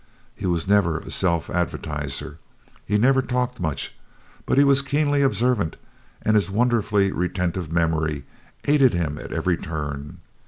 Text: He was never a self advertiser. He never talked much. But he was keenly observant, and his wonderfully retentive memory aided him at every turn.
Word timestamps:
He 0.33 0.47
was 0.47 0.67
never 0.67 0.97
a 0.97 1.11
self 1.11 1.47
advertiser. 1.51 2.39
He 2.87 2.97
never 2.97 3.21
talked 3.21 3.59
much. 3.59 3.93
But 4.47 4.57
he 4.57 4.63
was 4.63 4.81
keenly 4.81 5.21
observant, 5.21 5.77
and 6.23 6.33
his 6.33 6.49
wonderfully 6.49 7.11
retentive 7.11 7.71
memory 7.71 8.25
aided 8.65 8.95
him 8.95 9.19
at 9.19 9.31
every 9.31 9.57
turn. 9.57 10.17